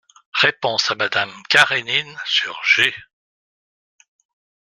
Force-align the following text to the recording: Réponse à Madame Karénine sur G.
Réponse 0.33 0.89
à 0.89 0.95
Madame 0.95 1.31
Karénine 1.47 2.17
sur 2.25 2.59
G. 2.63 2.91